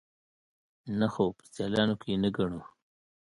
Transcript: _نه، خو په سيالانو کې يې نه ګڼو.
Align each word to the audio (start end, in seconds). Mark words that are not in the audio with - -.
_نه، 0.97 1.07
خو 1.13 1.25
په 1.37 1.43
سيالانو 1.53 1.95
کې 2.01 2.07
يې 2.13 2.17
نه 2.23 2.29
ګڼو. 2.37 2.61